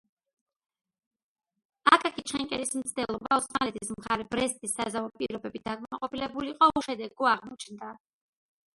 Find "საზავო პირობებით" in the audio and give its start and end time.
4.81-5.69